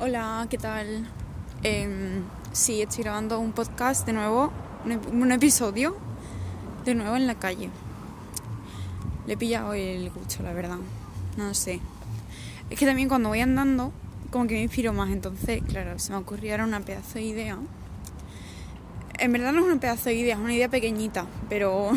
[0.00, 1.06] Hola, ¿qué tal?
[1.62, 4.52] Em, sí, estoy grabando un podcast de nuevo,
[4.84, 5.96] un, ep- un episodio
[6.84, 7.70] de nuevo en la calle.
[9.26, 10.76] Le he pillado el gusto, la verdad.
[11.36, 11.80] No sé.
[12.70, 13.92] Es que también cuando voy andando,
[14.30, 15.10] como que me inspiro más.
[15.10, 17.58] Entonces, claro, se me ocurrió ahora una pedazo de idea.
[19.18, 21.90] En verdad no es una pedazo de idea, es una idea pequeñita, pero.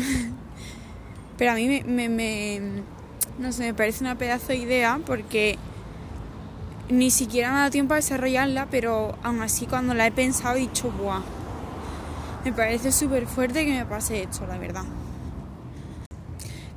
[1.38, 2.82] pero a mí me- me-
[3.38, 5.58] No sé, me parece una pedazo de idea porque
[6.90, 10.56] ni siquiera me ha dado tiempo a desarrollarla, pero aún así cuando la he pensado
[10.56, 11.22] he dicho, ¡buah!
[12.44, 14.84] Me parece súper fuerte que me pase esto, la verdad.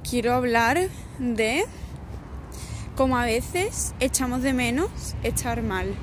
[0.07, 0.89] Quiero hablar
[1.19, 1.65] de
[2.95, 4.89] cómo a veces echamos de menos
[5.23, 5.95] estar mal.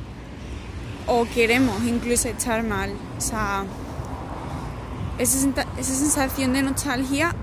[1.06, 2.92] O queremos incluso estar mal.
[3.18, 3.64] O sea,
[5.18, 5.38] esa,
[5.82, 7.34] sensación de nostalgia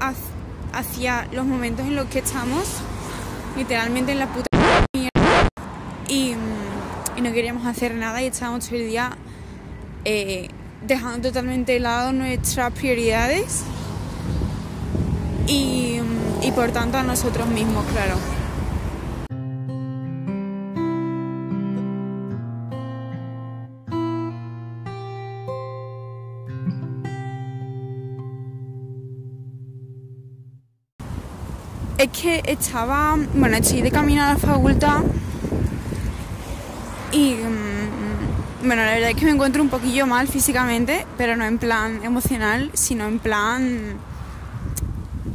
[0.73, 2.63] hacia los momentos en los que estamos
[3.55, 4.46] literalmente en la puta
[7.17, 9.17] y no queríamos hacer nada y estábamos todo el día
[10.05, 10.49] eh,
[10.85, 13.63] dejando totalmente de lado nuestras prioridades
[15.47, 15.99] y,
[16.43, 18.15] y por tanto a nosotros mismos, claro.
[31.97, 35.01] Es que estaba, bueno, estoy de camino a la facultad
[37.11, 41.45] y, mm, bueno, la verdad es que me encuentro un poquillo mal físicamente, pero no
[41.45, 43.97] en plan emocional, sino en plan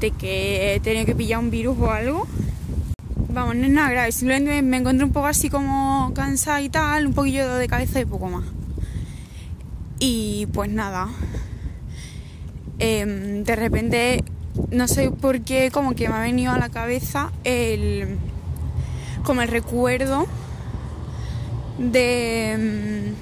[0.01, 2.27] de que he tenido que pillar un virus o algo.
[3.33, 7.07] Vamos, no es nada grave, simplemente me encuentro un poco así como cansada y tal,
[7.07, 8.45] un poquillo de cabeza y poco más.
[9.99, 11.09] Y pues nada,
[12.79, 14.25] em, de repente,
[14.71, 18.19] no sé por qué, como que me ha venido a la cabeza el,
[19.25, 20.27] como el recuerdo
[21.79, 23.15] de...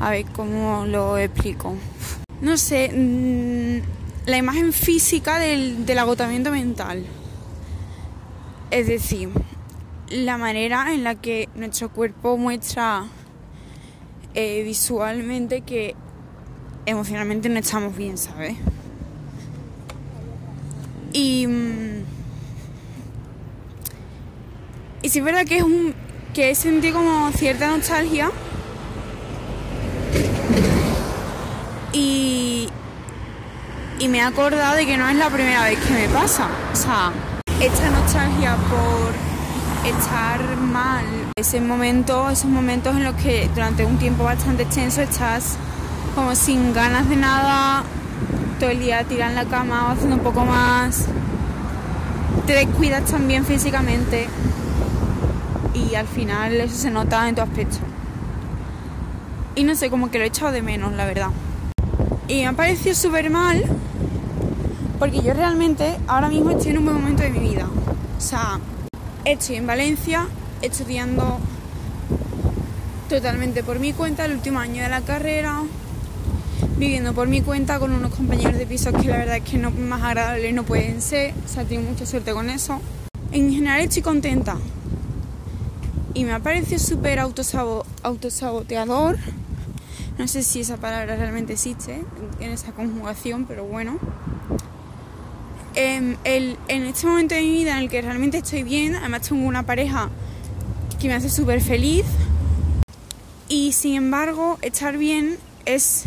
[0.00, 1.74] mm, A ver, ¿cómo lo explico?
[2.40, 7.04] No sé, mm, la imagen física del, del agotamiento mental.
[8.70, 9.28] Es decir,
[10.08, 13.04] la manera en la que nuestro cuerpo muestra
[14.34, 15.94] eh, visualmente que
[16.86, 18.56] emocionalmente no estamos bien, ¿sabes?
[21.12, 21.46] Y.
[21.46, 22.02] mm,
[25.02, 25.94] Y sí es verdad que es un.
[26.32, 28.30] Que he sentido como cierta nostalgia.
[31.92, 32.68] Y.
[33.98, 36.48] Y me he acordado de que no es la primera vez que me pasa.
[36.72, 37.12] O sea,
[37.60, 39.12] esta nostalgia por
[39.88, 41.04] estar mal.
[41.36, 45.56] Ese momento, esos momentos en los que durante un tiempo bastante extenso estás
[46.14, 47.84] como sin ganas de nada,
[48.58, 51.06] todo el día tirado en la cama o haciendo un poco más.
[52.46, 54.26] Te descuidas también físicamente
[55.74, 57.78] y al final eso se nota en tu aspecto.
[59.54, 61.30] Y no sé, como que lo he echado de menos, la verdad.
[62.28, 63.64] Y me ha parecido súper mal
[65.02, 67.68] porque yo realmente ahora mismo estoy en un buen momento de mi vida.
[68.16, 68.60] O sea,
[69.24, 70.28] estoy en Valencia
[70.62, 71.40] estudiando
[73.08, 75.62] totalmente por mi cuenta el último año de la carrera,
[76.78, 79.72] viviendo por mi cuenta con unos compañeros de piso que la verdad es que no,
[79.72, 81.34] más agradables no pueden ser.
[81.44, 82.80] O sea, tengo mucha suerte con eso.
[83.32, 84.56] En general estoy contenta.
[86.14, 89.18] Y me ha parecido súper autosabo- autosaboteador.
[90.18, 92.02] No sé si esa palabra realmente existe
[92.40, 93.98] en esa conjugación, pero bueno.
[95.74, 99.22] Em, el- en este momento de mi vida en el que realmente estoy bien, además
[99.22, 100.10] tengo una pareja
[101.00, 102.04] que me hace súper feliz.
[103.48, 106.04] Y sin embargo, estar bien es,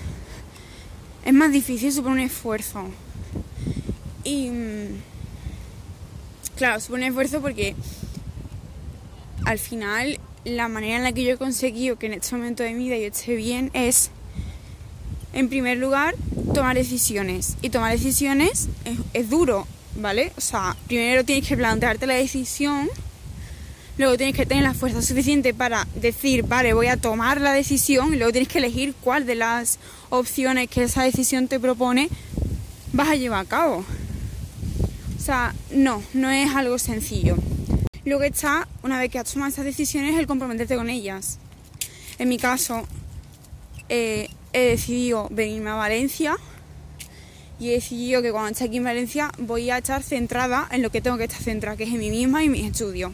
[1.25, 2.85] es más difícil, supone un esfuerzo.
[4.23, 4.85] Y mm,
[6.57, 7.75] claro, supone un esfuerzo porque
[9.45, 12.73] al final la manera en la que yo he conseguido que en este momento de
[12.73, 14.11] mi vida yo esté bien es,
[15.33, 16.15] en primer lugar,
[16.53, 17.55] tomar decisiones.
[17.61, 18.67] Y tomar decisiones
[19.13, 20.31] es, duro, ¿vale?
[20.37, 22.89] O sea, primero tienes que plantearte la decisión,
[23.97, 28.13] luego tienes que tener la fuerza suficiente para decir, vale, voy a tomar la decisión,
[28.13, 32.09] y luego tienes que elegir cuál de las opciones que esa decisión te propone
[32.93, 33.85] vas a llevar a cabo.
[35.17, 37.37] O sea, no, no es algo sencillo.
[38.05, 41.39] Luego está, una vez que has tomado esas decisiones, el comprometerte con ellas.
[42.19, 42.87] En mi caso,
[43.89, 46.37] eh, he decidido venirme a Valencia
[47.59, 50.91] y he decidido que cuando esté aquí en Valencia voy a estar centrada en lo
[50.91, 53.11] que tengo que estar centrada, que es en mí misma y mis estudios.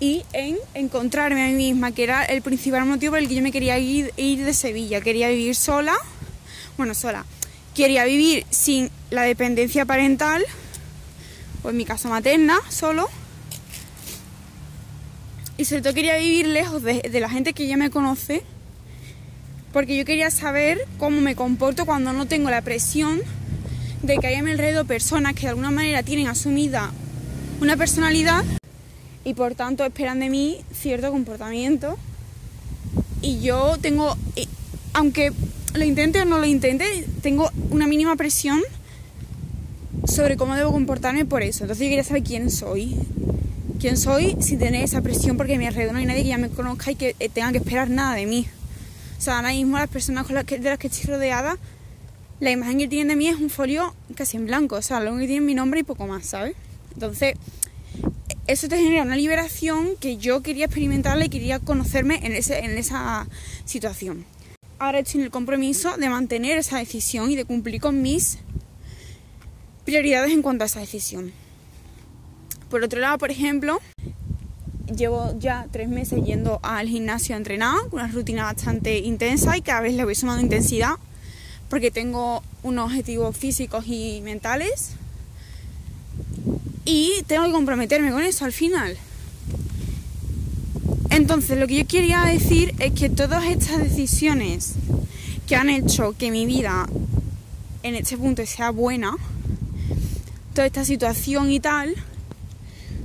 [0.00, 3.42] Y en encontrarme a mí misma, que era el principal motivo por el que yo
[3.42, 5.02] me quería ir, ir de Sevilla.
[5.02, 5.94] Quería vivir sola,
[6.78, 7.26] bueno, sola.
[7.74, 10.42] Quería vivir sin la dependencia parental
[11.66, 13.08] o en mi caso materna solo
[15.58, 18.42] Y sobre todo quería vivir lejos de, la gente que ya me conoce,
[19.72, 23.20] porque yo quería saber cómo me comporto cuando no tengo la presión
[24.02, 26.92] de que hay mi alrededor personas que de alguna manera tienen asumida
[27.60, 28.44] una personalidad
[29.24, 31.96] y por tanto esperan de mí cierto comportamiento.
[33.22, 34.14] Y yo tengo,
[34.92, 35.32] aunque
[35.74, 36.84] lo intente o no lo intente,
[37.22, 38.62] tengo una mínima presión
[40.06, 41.64] sobre cómo debo comportarme por eso.
[41.64, 42.96] Entonces yo quería saber quién soy.
[43.80, 46.38] Quién soy sin tener esa presión porque a mi alrededor no hay nadie que ya
[46.38, 48.46] me conozca y que eh, tenga que esperar nada de mí.
[49.18, 51.58] O sea, ahora mismo las personas con las que, de las que estoy rodeada,
[52.40, 54.76] la imagen que tienen de mí es un folio casi en blanco.
[54.76, 56.54] O sea, lo único que tienen mi nombre y poco más, ¿sabes?
[56.94, 57.34] Entonces,
[58.46, 62.78] eso te genera una liberación que yo quería experimentarla y quería conocerme en, ese, en
[62.78, 63.26] esa
[63.64, 64.24] situación.
[64.78, 68.38] Ahora estoy en el compromiso de mantener esa decisión y de cumplir con mis
[69.86, 71.32] prioridades en cuanto a esa decisión.
[72.68, 73.80] Por otro lado, por ejemplo,
[74.94, 79.80] llevo ya tres meses yendo al gimnasio a entrenar, una rutina bastante intensa y cada
[79.80, 80.96] vez le voy sumando intensidad
[81.70, 84.90] porque tengo unos objetivos físicos y mentales
[86.84, 88.96] y tengo que comprometerme con eso al final.
[91.10, 94.74] Entonces, lo que yo quería decir es que todas estas decisiones
[95.46, 96.88] que han hecho que mi vida
[97.82, 99.16] en este punto sea buena,
[100.56, 101.94] toda esta situación y tal,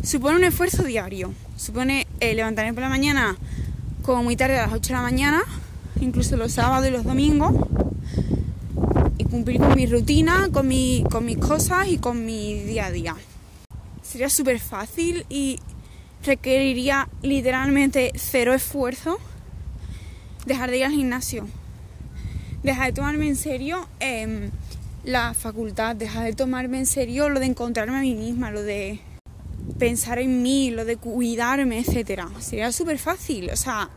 [0.03, 1.33] supone un esfuerzo diario.
[1.57, 3.35] Supone eh, levantarme por la mañana
[4.03, 5.43] como muy tarde a las 8 de la mañana,
[5.99, 7.53] incluso los sábados y los domingos,
[9.17, 12.91] y cumplir con mi rutina, con, mi, con mis cosas y con mi día a
[12.91, 13.15] día.
[14.01, 15.59] Sería súper fácil y
[16.25, 19.19] requeriría literalmente cero esfuerzo
[20.45, 21.45] dejar de ir al gimnasio.
[22.63, 24.51] Dejar de tomarme en serio eh,
[25.03, 28.99] la facultad, dejar de tomarme en serio lo de encontrarme a mí misma, lo de
[29.79, 32.29] pensar en mí, lo de cuidarme, etcétera.
[32.39, 33.89] Sería súper fácil, o sea,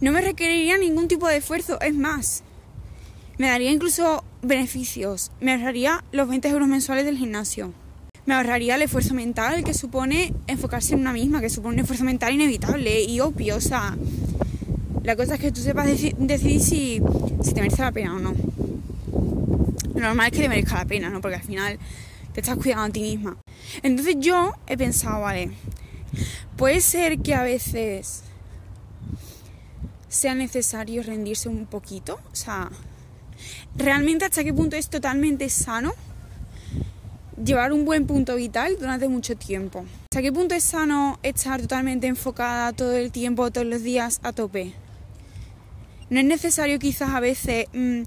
[0.00, 2.42] no me requeriría ningún tipo de esfuerzo, es más,
[3.36, 7.72] me daría incluso beneficios, me ahorraría los 20 euros mensuales del gimnasio,
[8.26, 12.04] me ahorraría el esfuerzo mental que supone enfocarse en una misma, que supone un esfuerzo
[12.04, 13.96] mental inevitable y obvio, o sea,
[15.02, 17.00] la cosa es que tú sepas decidir si,
[17.42, 18.57] si te merece la pena o no.
[20.00, 21.20] Normal es que te merezca la pena, ¿no?
[21.20, 21.78] Porque al final
[22.32, 23.36] te estás cuidando a ti misma.
[23.82, 25.50] Entonces yo he pensado, vale,
[26.56, 28.22] puede ser que a veces
[30.08, 32.70] sea necesario rendirse un poquito, o sea,
[33.76, 35.92] realmente hasta qué punto es totalmente sano
[37.42, 39.84] llevar un buen punto vital durante mucho tiempo.
[40.10, 44.32] ¿Hasta qué punto es sano estar totalmente enfocada todo el tiempo, todos los días a
[44.32, 44.72] tope?
[46.10, 48.02] No es necesario quizás a veces mm,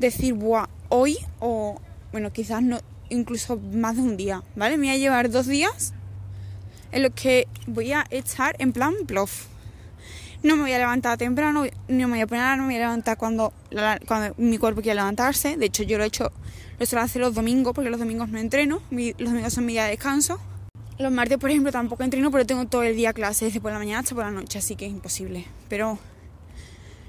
[0.00, 0.65] decir, Buah,
[0.96, 1.80] hoy o,
[2.12, 4.76] bueno, quizás no, incluso más de un día, ¿vale?
[4.76, 5.92] Me voy a llevar dos días
[6.92, 9.46] en los que voy a estar en plan bluff.
[10.42, 12.86] No me voy a levantar temprano, no me voy a poner, no me voy a
[12.86, 13.52] levantar cuando,
[14.06, 15.56] cuando mi cuerpo quiera levantarse.
[15.56, 16.30] De hecho, yo lo he hecho,
[16.78, 19.84] lo suelo hacer los domingos porque los domingos no entreno, los domingos son mi día
[19.84, 20.38] de descanso.
[20.98, 23.78] Los martes, por ejemplo, tampoco entreno, pero tengo todo el día clase desde por la
[23.78, 25.44] mañana hasta por la noche, así que es imposible.
[25.68, 25.98] Pero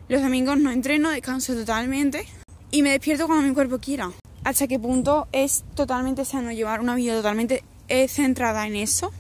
[0.10, 2.26] los domingos no entreno, descanso totalmente
[2.72, 4.12] y me despierto cuando mi cuerpo quiera.
[4.44, 9.12] ¿Hasta qué punto es totalmente sano llevar una vida totalmente eh, centrada en eso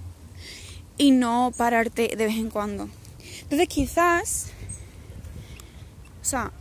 [0.98, 2.90] y no pararte de vez en cuando?
[3.42, 4.48] Entonces quizás,
[6.22, 6.52] o sea,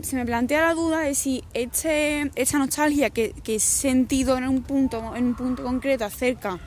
[0.00, 4.46] se me plantea la duda de si este, esta nostalgia que, que, he sentido en
[4.48, 6.58] un punto, en un punto concreto acerca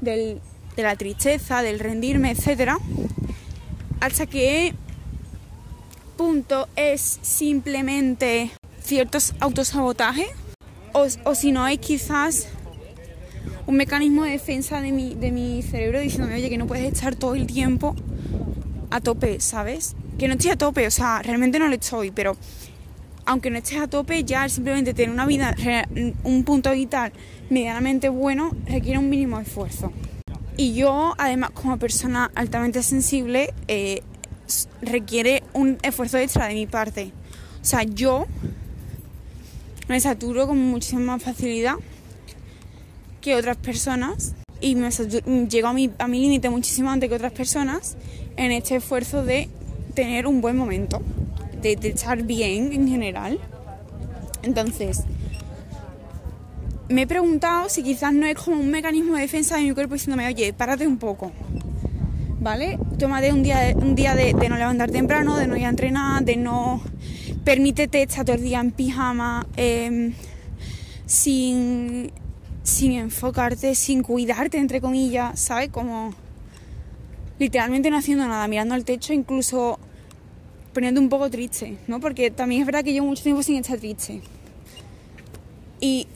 [0.00, 0.40] del,
[0.76, 2.78] de la tristeza, del rendirme, etcétera,
[4.00, 4.74] hasta qué
[6.16, 8.50] punto es simplemente
[8.90, 10.26] ciertos autosabotajes
[10.92, 12.48] o, o si no hay quizás
[13.68, 17.14] un mecanismo de defensa de mi, de mi cerebro diciéndome, oye, que no puedes estar
[17.14, 17.94] todo el tiempo
[18.90, 19.94] a tope, ¿sabes?
[20.18, 22.36] Que no estoy a tope, o sea, realmente no lo estoy, pero
[23.26, 25.54] aunque no estés a tope, ya simplemente tener una vida,
[26.24, 27.12] un punto vital
[27.48, 29.92] medianamente bueno, requiere un mínimo esfuerzo.
[30.56, 34.02] Y yo, además, como persona altamente sensible, eh,
[34.82, 37.12] requiere un esfuerzo extra de mi parte.
[37.62, 38.26] O sea, yo
[39.90, 41.74] me saturo con muchísima más facilidad
[43.20, 44.88] que otras personas y me
[45.48, 47.96] llego a mi, a mi límite muchísimo antes que otras personas
[48.36, 49.48] en este esfuerzo de
[49.94, 51.02] tener un buen momento,
[51.60, 53.40] de, estar bien en general.
[54.44, 55.02] Entonces,
[56.88, 59.94] me he preguntado si quizás no es como un mecanismo de defensa de mi cuerpo
[59.94, 61.32] diciéndome, oye, párate un poco,
[62.38, 62.78] ¿vale?
[62.96, 66.22] Tómate un día, un día de, de, no levantar temprano, de no ir a entrenar,
[66.22, 66.80] de no
[67.44, 70.12] permítete estar todo el día en pijama, eh,
[71.06, 72.12] sin,
[72.62, 75.70] sin enfocarte, sin cuidarte, entre comillas, ¿sabes?
[75.70, 76.14] Como
[77.38, 79.78] literalmente no haciendo nada, mirando al techo, incluso
[80.72, 81.98] poniendo un poco triste, ¿no?
[81.98, 84.20] Porque también es verdad que llevo mucho tiempo sin estar triste.
[85.80, 86.06] Y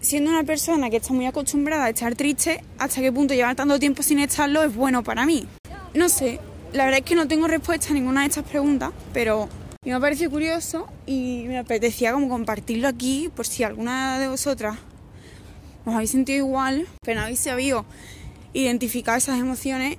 [0.00, 3.78] siendo una persona que está muy acostumbrada a estar triste, hasta qué punto llevar tanto
[3.78, 5.46] tiempo sin estarlo es bueno para mí.
[5.94, 6.40] No sé,
[6.72, 9.48] la verdad es que no tengo respuesta a ninguna de estas preguntas, pero
[9.84, 14.78] me ha parecido curioso y me apetecía como compartirlo aquí por si alguna de vosotras
[15.84, 17.84] os habéis sentido igual, pero no habéis sabido
[18.52, 19.96] identificar esas emociones,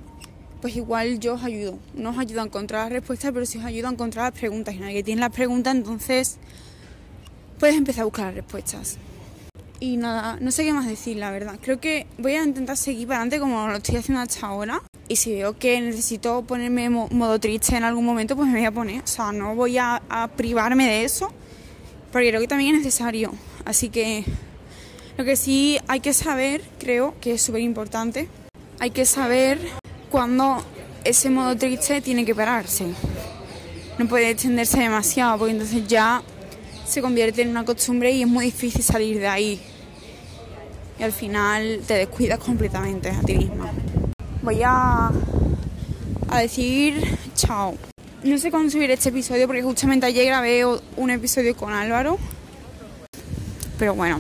[0.61, 1.77] pues igual yo os ayudo.
[1.93, 4.73] No os ayudo a encontrar las respuestas, pero sí os ayudo a encontrar las preguntas.
[4.75, 6.37] Y nadie tiene las preguntas, entonces
[7.59, 8.97] puedes empezar a buscar las respuestas.
[9.81, 11.59] Y nada, no sé qué más decir, la verdad.
[11.61, 14.81] Creo que voy a intentar seguir para adelante como lo estoy haciendo hasta ahora.
[15.07, 18.71] Y si veo que necesito ponerme modo triste en algún momento, pues me voy a
[18.71, 19.03] poner.
[19.03, 21.31] O sea, no voy a, a privarme de eso,
[22.11, 23.33] porque creo que también es necesario.
[23.65, 24.23] Así que
[25.17, 28.27] lo que sí hay que saber, creo que es súper importante,
[28.79, 29.59] hay que saber
[30.09, 30.63] cuándo
[31.03, 32.85] ese modo triste tiene que pararse.
[33.97, 36.23] No puede extenderse demasiado, porque entonces ya
[36.85, 39.59] se convierte en una costumbre y es muy difícil salir de ahí
[40.99, 43.71] y al final te descuidas completamente a ti misma.
[44.43, 45.09] Voy a,
[46.29, 47.77] a decir chao.
[48.23, 52.19] No sé cuándo subir este episodio porque justamente ayer grabé un episodio con Álvaro.
[53.79, 54.19] Pero bueno,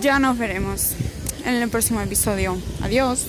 [0.00, 0.92] ya nos veremos
[1.44, 2.56] en el próximo episodio.
[2.82, 3.26] Adiós.